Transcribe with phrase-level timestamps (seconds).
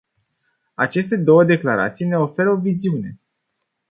[0.77, 3.19] Aceste două declarații ne oferă o viziune.